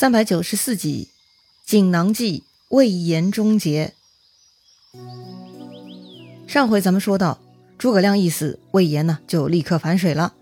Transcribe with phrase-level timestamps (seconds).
[0.00, 1.08] 三百九十四集，
[1.66, 3.94] 锦囊计魏延终结。
[6.46, 7.40] 上回咱们说到，
[7.78, 10.34] 诸葛亮一死，魏延呢就立刻反水了。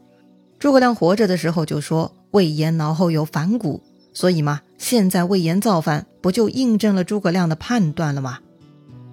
[0.59, 3.81] 诸葛亮活着的时候就说魏延脑后有反骨，
[4.13, 8.41] 所以嘛，现在魏延造反，不就印证了诸葛亮的判断了吗？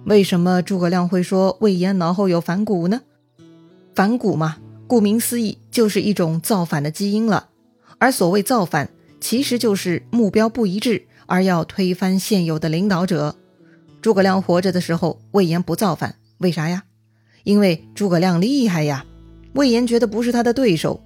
[0.04, 3.00] 为什么诸葛亮会说魏延脑后有反骨呢？
[3.94, 7.48] 反骨嘛，顾名思义，就是一种造反的基因了。
[7.96, 8.90] 而所谓造反，
[9.24, 13.34] 其实就是目标不一致，而要推翻现有的领导者。
[14.02, 16.82] 诸葛亮活着的时候，魏延不造反，为啥呀？
[17.42, 19.06] 因为诸葛亮厉害呀。
[19.54, 21.02] 魏延觉得不是他的对手，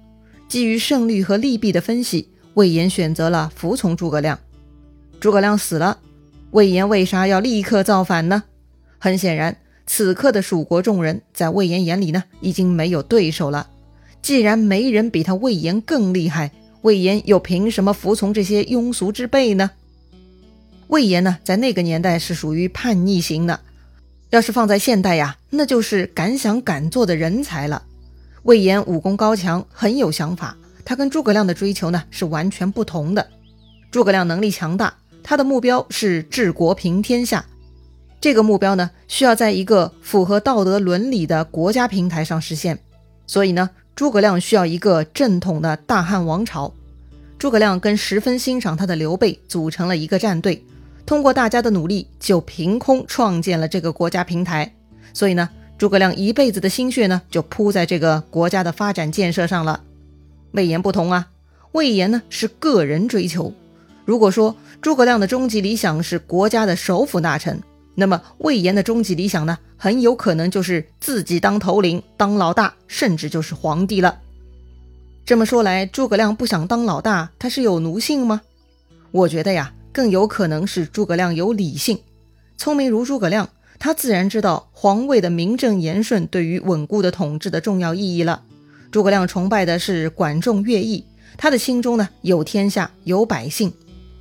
[0.49, 4.37] 基于胜率和利弊的分析，魏延选择了服从诸葛亮。
[5.21, 5.97] 诸葛亮死了，
[6.51, 8.43] 魏延为啥要立刻造反呢？
[8.97, 9.55] 很显然，
[9.87, 13.69] 此刻的蜀国众人在魏延眼里呢，已经没有对手了。
[14.21, 19.71] 既然没人比他魏延更厉害，魏延又凭什么服从这些庸俗之辈呢？
[20.87, 23.59] 魏延呢，在那个年代是属于叛逆型的，
[24.29, 27.83] 要是放在现代呀，那就是敢想敢做的人才了。
[28.43, 30.55] 魏延武功高强，很有想法，
[30.85, 33.27] 他跟诸葛亮的追求呢是完全不同的。
[33.91, 37.45] 诸葛亮能力强大，他的目标是治国平天下，
[38.21, 42.79] 这个目标呢，需要在一个符合道德伦理的国家平台上实现，
[43.27, 43.69] 所以呢。
[43.99, 46.73] 诸葛亮需要一个正统的大汉王朝。
[47.37, 50.63] 诸葛亮跟十分欣赏他的刘备组成了一个战队，
[51.05, 54.73] 通过大家的努力，就凭空创建了这个国家平台。
[55.13, 59.81] 所以呢，诸葛亮一辈子的心血呢，就扑在这个国家的发展建设上了。
[60.51, 61.27] 魏延不同啊，
[61.73, 63.53] 魏延呢是个人追求。
[64.05, 67.61] 如果说诸葛亮的终极理想是国家的首辅大臣。
[67.99, 74.19] 那么魏延的终极理想呢，很有可能就是自己当头领、当老大，甚至就是皇帝了。
[75.25, 78.41] 这么说来，诸葛亮不想当老大，他是有奴性吗？
[79.11, 81.99] 我觉得呀，更有可能是诸葛亮有理性。
[82.57, 88.43] 聪明如诸葛亮，他自然知道皇位的名正言顺对于稳固的统治的重要意义了。
[88.91, 91.05] 诸葛亮崇拜的是管仲、乐毅，
[91.37, 93.71] 他的心中呢有天下、有百姓，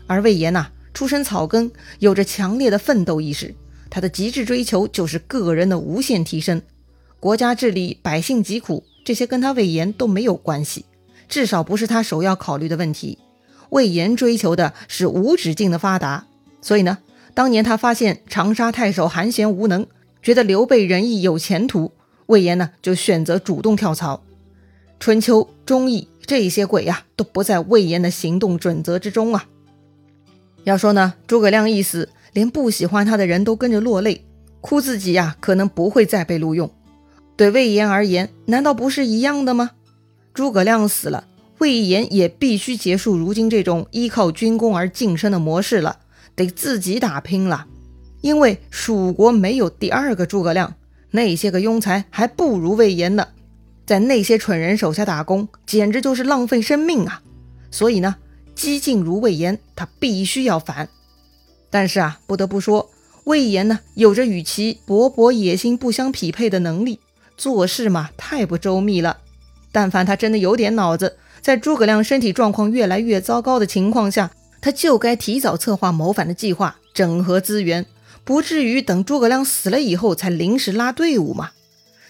[0.07, 3.55] 而魏延呐，出身草根，有着强烈的奋斗意识。
[3.91, 6.61] 他的极致追求就是个人的无限提升，
[7.19, 10.85] 国家治理、百姓疾苦，这些跟他魏延都没有关系，
[11.29, 13.19] 至少不是他首要考虑的问题。
[13.71, 16.27] 魏延追求的是无止境的发达，
[16.61, 16.99] 所以呢，
[17.35, 19.87] 当年他发现长沙太守韩贤无能，
[20.23, 21.93] 觉得刘备仁义有前途，
[22.27, 24.23] 魏延呢就选择主动跳槽。
[25.01, 29.47] 春秋、忠义这些鬼呀，都不在魏延的行动准则之中啊。
[30.65, 32.11] 要说呢，诸葛亮一死。
[32.39, 34.25] 连不喜欢他的人都跟着落泪，
[34.61, 36.71] 哭自己呀，可能不会再被录用。
[37.37, 39.73] 对魏延而言，难道不是一样的吗？
[40.33, 41.25] 诸葛亮死了，
[41.59, 45.99] 魏延也必须结束如今这种依靠军功而晋升的模式了，
[46.37, 47.67] 得自己打拼了。
[48.21, 50.77] 因为蜀国没有第二个诸葛亮，
[51.11, 53.27] 那些个庸才还不如魏延呢，
[53.85, 57.21] 在那些蠢人手下打工，简直就是浪费生命啊！
[57.73, 58.15] 所以呢，
[58.55, 60.89] 激进如魏延，他必须要反。
[61.71, 62.91] 但是啊，不得不说，
[63.25, 67.01] 魏延呢，有着与其勃勃野心不相匹配的能力，
[67.37, 69.19] 做事嘛，太不周密了。
[69.71, 74.31] 但凡他真的有点脑子，在诸葛亮身体状况越来越糟糕的情况下，
[74.63, 77.85] 他就该提早策划谋反的计划，整合资源，
[78.25, 81.51] 不至于等诸葛亮死了以后才临时拉队伍嘛。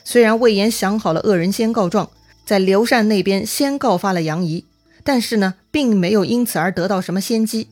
[0.05, 2.09] 虽然魏延想好了恶人先告状，
[2.47, 4.65] 在刘禅那边先告发了杨仪，
[5.03, 7.69] 但是呢，并没有因此而得到什么先机。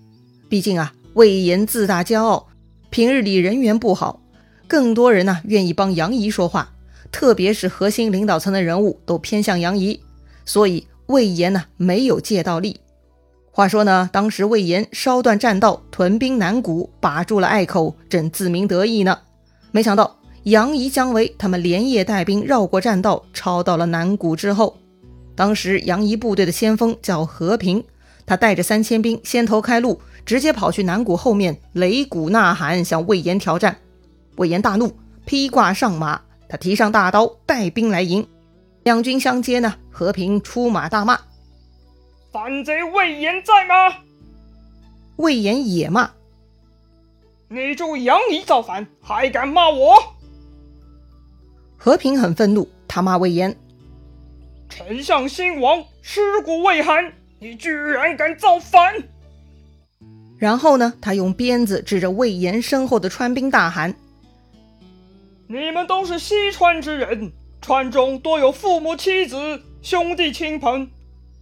[0.49, 0.93] 毕竟啊。
[1.17, 2.49] 魏延自大骄傲，
[2.91, 4.21] 平日里人缘不好，
[4.69, 6.75] 更多人呢愿意帮杨仪说话，
[7.11, 9.99] 特别是核心领导层的人物都偏向杨仪，
[10.45, 12.79] 所以魏延呢没有借到力。
[13.51, 19.19] 话说呢，当时魏延烧断栈道，屯兵南谷，把住了隘口，正自鸣得意呢。
[19.71, 24.77] 没想到杨仪、姜维他们连夜带兵绕过栈道，抄到了南谷之后，
[25.35, 27.83] 当时杨仪部队的先锋叫和平，
[28.27, 30.01] 他带着三千兵先头开路。
[30.27, 33.79] 直接跑去南谷后面擂鼓呐喊，向魏延挑战。
[34.39, 34.93] 魏延大怒，
[35.25, 38.27] 披挂上马，他提上大刀，带兵来迎。
[38.83, 41.17] 两军相接呢，和平出马大骂
[42.33, 43.99] ：“反贼魏延在吗？”
[45.15, 46.11] 魏延也骂
[47.47, 49.95] ：“你助杨仪造反，还敢骂我？”
[51.79, 53.57] 和平很愤怒，他骂魏延
[54.69, 58.95] ：“丞相兴亡，尸骨未寒，你居然敢造反！”
[60.39, 60.93] 然后呢？
[61.01, 63.95] 他用鞭子指着魏延身后的川兵，大喊
[65.49, 70.91] ：“你们都是西川之人，川中多有父母妻子、兄弟亲朋。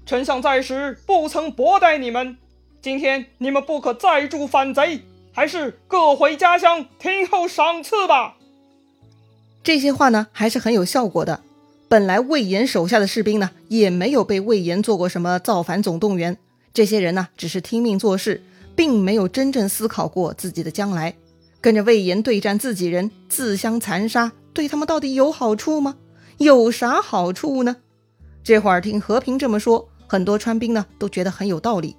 [0.07, 2.37] 丞相在时不曾薄待你们，
[2.81, 5.01] 今天你们不可再助反贼，
[5.33, 8.37] 还是各回家乡听候赏赐吧。
[9.63, 11.41] 这些话呢，还是很有效果的。
[11.95, 16.37] 本来魏延手下的士兵呢，也没有被魏延做过什么造反总动员。
[16.73, 18.43] 这些人呢，只是听命做事，
[18.75, 21.15] 并没有真正思考过自己的将来。
[21.61, 25.95] 跟着魏延对战自己人，自相残杀，对他们到底有好处吗？
[26.39, 27.77] 有啥好处呢？
[28.43, 31.95] 这会儿听和平这么说，很多川兵呢都觉得很有道理。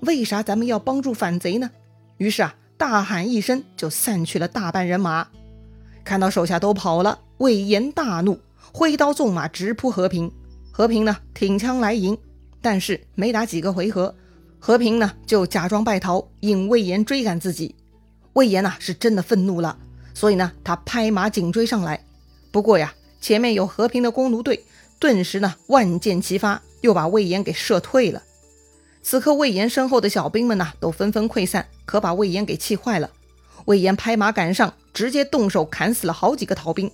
[0.00, 1.70] 为啥咱们要帮助反贼呢？
[2.18, 5.26] 于是啊，大喊一声，就散去了大半人马。
[6.04, 8.38] 看到手下都跑了，魏延大怒，
[8.72, 10.30] 挥刀纵马直扑和平。
[10.70, 12.16] 和平呢，挺枪来迎，
[12.60, 14.14] 但是没打几个回合，
[14.60, 17.74] 和平呢就假装败逃，引魏延追赶自己。
[18.34, 19.76] 魏延呐是真的愤怒了，
[20.14, 22.04] 所以呢，他拍马紧追上来。
[22.52, 24.64] 不过呀，前面有和平的弓弩队，
[25.00, 28.22] 顿时呢万箭齐发，又把魏延给射退了。
[29.02, 33.10] 此刻魏延身后的小兵们呢，都纷纷溃散，可把魏延给气坏了。
[33.64, 36.90] 魏延拍马赶上，直接动手砍死了好几个逃兵。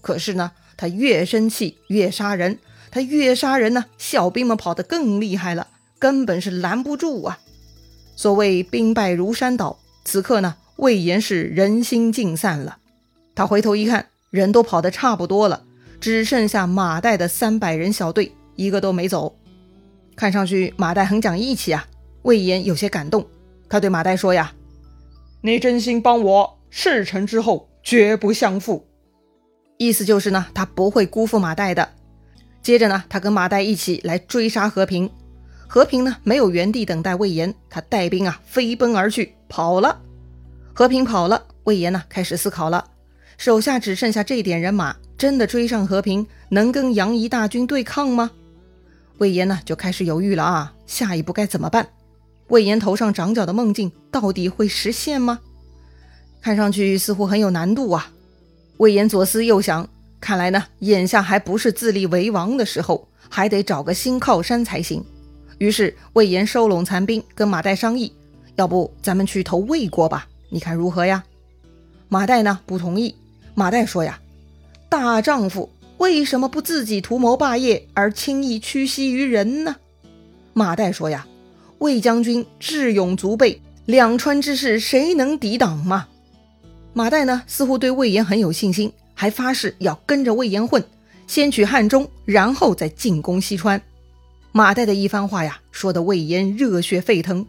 [0.00, 2.58] 可是呢，他越生气越杀人，
[2.90, 7.38] 他越杀人呢，小兵们跑得更厉害了，根本是拦不住啊！
[8.16, 12.78] 所谓兵败如山倒，此刻呢，魏延是人心尽散了。
[13.34, 15.64] 他回头一看，人都跑得差不多了，
[16.00, 19.36] 只剩下马岱的三百人小队，一个都没走。
[20.14, 21.86] 看上去马岱很讲义气啊。
[22.22, 23.26] 魏延有些感动，
[23.68, 24.52] 他对马岱说呀。
[25.40, 28.86] 你真心帮我，事成之后绝不相负。
[29.84, 31.88] 意思就是呢，他不会辜负马岱的。
[32.62, 35.10] 接着呢，他跟马岱一起来追杀和平。
[35.66, 40.00] 和平呢，没有原地等待魏延，他带兵啊飞奔而去，跑了。
[40.72, 42.84] 和平跑了，魏延呢开始思考了，
[43.36, 48.30] 手下只剩下这点人马，真的追上和平，能跟杨仪大军对抗吗？
[49.18, 51.88] 魏延呢就开始犹豫了啊，下一步该怎么办？
[52.48, 55.40] 魏延头上长角的梦境到底会实现吗？
[56.40, 58.11] 看上去似乎很有难度啊！
[58.82, 59.88] 魏延左思右想，
[60.20, 65.04] 看来呢，眼下还不是自立为王的时候，还得找个新靠山才行。
[65.58, 68.12] 于是魏延收拢残兵，跟马岱商议
[68.56, 70.26] ：“要不咱们去投魏国吧？
[70.48, 71.22] 你看如何呀？”
[72.10, 73.14] 马岱呢不同意。
[73.54, 74.18] 马岱说：“呀，
[74.88, 79.76] 大丈夫为什么不自己图谋霸业，而轻易屈膝于人呢？”
[80.54, 81.24] 马岱说：“呀。”
[81.78, 86.08] 魏将军智勇足备，两川之事谁能抵挡吗？
[86.94, 90.84] 马岱呢，似乎对魏延很有信心，还发誓要跟着魏延混，
[91.26, 93.80] 先取汉中，然后再进攻西川。
[94.52, 97.46] 马岱的一番话呀，说的魏延热血沸腾，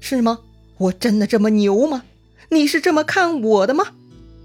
[0.00, 0.38] 是吗？
[0.78, 2.02] 我真的这么牛吗？
[2.48, 3.88] 你是这么看我的吗？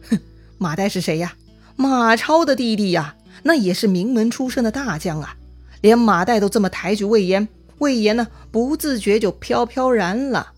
[0.09, 0.19] 哼，
[0.57, 1.35] 马岱是谁呀？
[1.77, 5.38] 马超的弟弟呀，那也是名门出身的大将啊，
[5.80, 7.47] 连马岱都这么抬举魏延。
[7.77, 10.51] 魏延呢，不自觉就飘飘然了。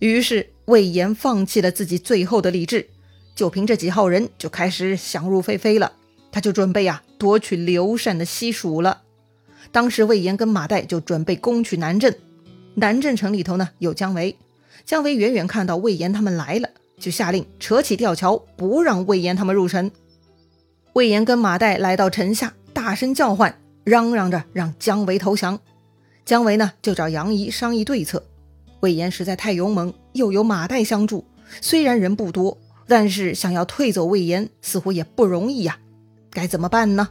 [0.00, 2.88] 于是魏延放弃了自己最后的理智，
[3.38, 5.92] 就凭这几号人就开始想入非非了。
[6.32, 9.02] 他就准备啊夺取刘禅的西蜀了。
[9.70, 12.12] 当时魏延跟马岱就准备攻取南郑。
[12.74, 14.36] 南郑城里头呢有姜维，
[14.84, 16.68] 姜维远远看到魏延他们来了，
[16.98, 19.88] 就下令扯起吊桥，不让魏延他们入城。
[20.94, 25.60] 魏延跟马岱来到城下，大声叫唤，嚷嚷着让姜维投降。
[26.24, 28.24] 姜维呢，就找杨仪商议对策。
[28.80, 31.24] 魏延实在太勇猛，又有马岱相助，
[31.60, 35.78] 虽然人不多，但是想要退走魏延，似乎也不容易呀。
[36.30, 37.10] 该怎么办呢？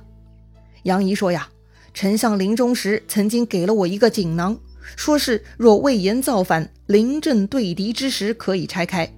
[0.84, 1.48] 杨仪说呀
[1.94, 4.58] ：“丞相临终时曾经给了我一个锦囊，
[4.96, 9.10] 说是若魏延造反，临阵对敌之时可以拆开，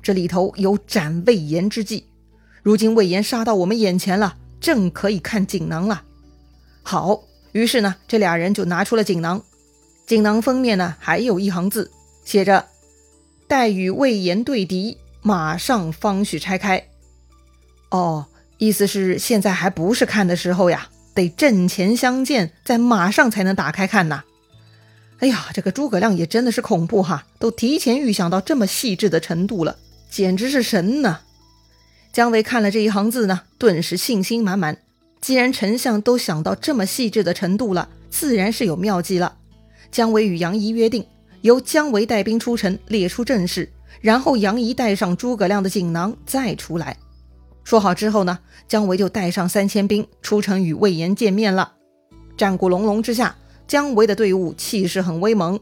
[0.00, 2.06] 这里头有斩魏延之计。
[2.62, 6.04] 如今魏延杀到我们眼前了，正可以看锦囊了。”
[6.82, 7.24] 好。
[7.52, 9.40] 于是呢，这俩人就拿出了锦囊。
[10.08, 11.88] 锦囊封面呢，还有一行字，
[12.24, 12.66] 写着
[13.46, 16.86] ：“待与魏延对敌，马上方许拆开。”
[17.90, 18.26] 哦，
[18.58, 24.22] 意思是现在还不是看的时候呀，得阵前相见，在马上才能打开看呐。
[25.20, 29.78] 哎呀，这个诸葛亮也真的是恐怖哈，都提前预想到这么细致的程度了，
[30.10, 31.20] 简直是神呐！
[32.12, 34.76] 姜维看了这一行字呢，顿时信心满满。
[35.20, 39.36] 既然丞相都想到这么细致的程度了，自然是有妙计了。
[39.90, 41.06] 姜维与杨仪约定，
[41.40, 46.96] 由姜维带兵出城，列出阵势，然后杨仪带上诸葛亮的锦囊再出来。
[47.62, 51.72] 说好之后呢，姜维就带上三千兵出城与魏延见面了。
[52.36, 53.36] 战鼓隆隆之下，
[53.66, 55.58] 姜维的队伍气势很威猛。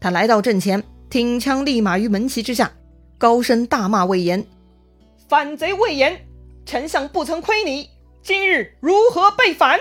[0.00, 2.72] 他来到阵前，挺枪立马于门旗之下，
[3.18, 4.44] 高声大骂魏延
[5.28, 6.26] ：“反贼魏延，
[6.66, 7.88] 丞相不曾亏你。”
[8.22, 9.78] 今日如何被反？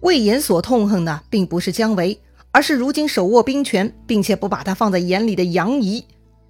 [0.00, 2.18] 魏延所痛恨的并不是姜维，
[2.50, 6.02] 而是如今手握兵权，并且不把他放在眼里的杨仪。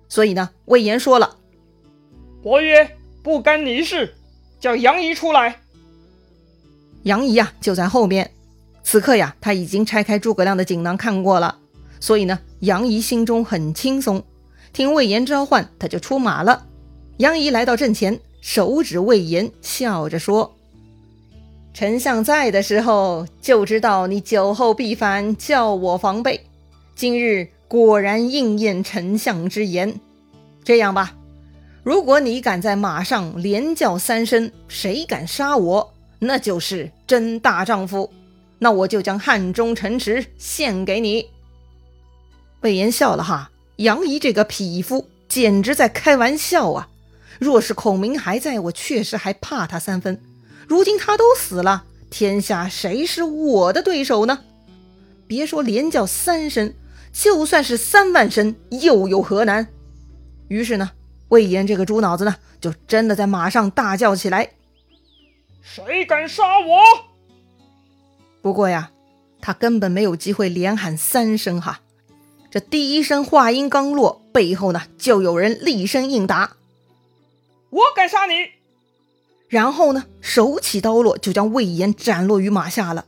[0.09, 1.37] 所以呢，魏延说了
[2.43, 4.15] ：“伯约不干你事，
[4.59, 5.61] 叫杨仪出来。”
[7.05, 8.31] 杨仪呀，就在后面。
[8.83, 11.59] 此刻呀，他已经拆开诸葛亮的锦囊看过了，
[12.00, 14.23] 所以呢，杨仪心中很轻松。
[14.73, 16.67] 听魏延召唤，他就出马了。
[17.19, 20.57] 杨仪来到阵前，手指魏延，笑着说
[21.75, 26.47] ：“丞相在的时候，就知道你酒后必反，叫我防备。
[26.95, 30.01] 今日果然应验丞相之言。
[30.65, 31.15] 这样吧，
[31.85, 38.11] 如果你敢在马上连叫三声，谁敢杀我，那就是真大丈夫。
[38.59, 41.29] 那我就将汉中城池献给你。”
[42.63, 43.51] 魏延笑了哈。
[43.77, 46.89] 杨仪这个匹夫简直在开玩笑啊！
[47.39, 50.21] 若是孔明还在，我确实还怕他三分。
[50.67, 54.41] 如今他都死了，天下谁是我的对手呢？
[55.29, 56.75] 别说连叫三声，
[57.12, 59.69] 就算是三万声，又有何难？
[60.49, 60.91] 于是呢，
[61.29, 64.53] 魏延这个猪脑子呢，就真的在马上大叫起来
[65.61, 66.79] ：“谁敢杀我？”
[68.41, 68.91] 不过呀，
[69.41, 71.81] 他根本没有机会连喊三声哈。
[72.50, 76.57] 这第一声话音刚落，背后呢就有人厉声应答
[77.71, 78.35] ：“我敢杀你！”
[79.49, 83.07] 然后呢，手起刀落，就将魏延斩落于马下了。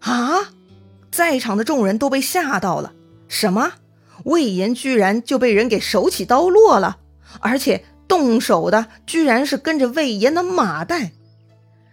[0.00, 0.52] 啊！
[1.10, 2.94] 在场的众人都被吓到了。
[3.30, 3.74] 什么？
[4.24, 6.98] 魏延居然就被人给手起刀落了？
[7.38, 11.10] 而且动手的居然是跟着魏延的马岱。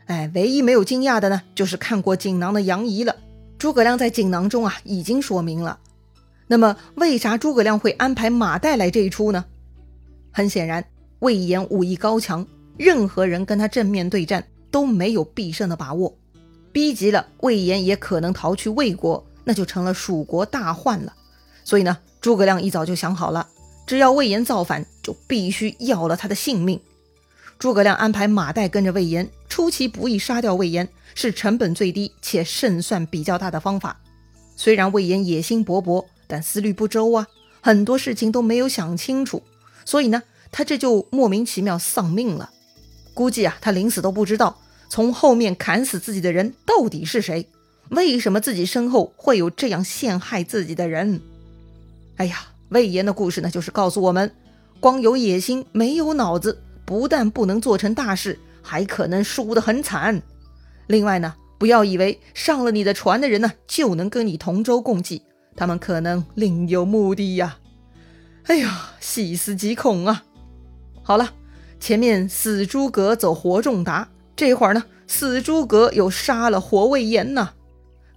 [0.08, 3.16] 哎，唯一没有惊讶的呢，就是看过锦囊的杨仪了。
[3.60, 5.80] 诸葛亮在锦囊中啊，已经说明了。
[6.48, 9.46] 那么，为啥诸葛亮会安排马岱来这一出呢？
[10.32, 10.84] 很显然，
[11.20, 12.46] 魏延武艺高强，
[12.78, 16.18] 任何人跟他正面对战都没有必胜的把握。
[16.72, 21.14] 逼急了，魏延也可能逃去魏国，那就成了蜀国大患了。
[21.68, 23.46] 所以呢，诸葛亮一早就想好了，
[23.86, 26.80] 只要魏延造反，就必须要了他的性命。
[27.60, 34.00] 诸葛亮安排马岱跟着魏延，出其不意杀掉魏延，是成本最低且胜算比较大的方法。
[34.56, 36.06] 虽然魏延野心勃勃。
[36.30, 37.26] 但思虑不周啊，
[37.62, 39.44] 很多事情都没有想清楚，
[39.86, 42.50] 所以呢，他这就莫名其妙丧命了。
[43.14, 44.60] 估计啊，他临死都不知道
[44.90, 47.48] 从后面砍死自己的人到底是谁，
[47.92, 51.22] 为什么自己身后会有这样陷害自己的人？
[52.18, 52.38] 哎呀，
[52.70, 54.32] 魏延的故事呢，就是告诉我们，
[54.80, 60.22] 光有野心没有脑子，不但不能做成大事，还可能输得很惨。
[60.88, 65.22] 另外呢，不要以为上了你的船的人呢，就能跟你同舟共济。
[65.56, 67.58] 他们可能另有目的呀！
[68.46, 70.24] 哎呀，细思极恐啊！
[71.04, 71.34] 好了，
[71.80, 77.50] 前面死诸葛走活仲达，这会儿呢，死诸葛又杀了活魏延呢，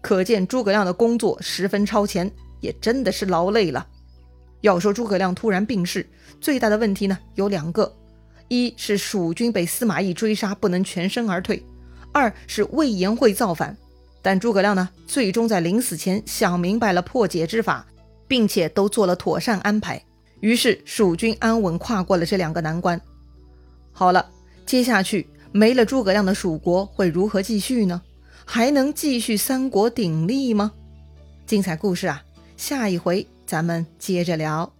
[0.00, 2.30] 可见诸葛亮的工作十分超前，
[2.60, 3.86] 也真的是劳累了。
[4.60, 6.06] 要说诸葛亮突然病逝，
[6.40, 7.92] 最大的问题呢有两个：
[8.48, 11.62] 一是蜀军被司马懿追杀，不能全身而退；
[12.12, 13.76] 二是魏延会造反。
[14.22, 17.86] 但诸葛亮呢，最终在临死前想明白了破解之法，
[18.28, 20.02] 并且都做了妥善安排，
[20.40, 23.00] 于是蜀军安稳跨过了这两个难关。
[23.92, 24.30] 好了，
[24.66, 28.02] 接下去没了诸葛亮的蜀国会如何继续呢？
[28.44, 30.72] 还能继续三国鼎立吗？
[31.46, 32.22] 精彩故事啊，
[32.60, 34.70] 下一回咱们接着聊。